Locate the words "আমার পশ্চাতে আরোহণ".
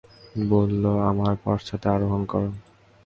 1.09-2.21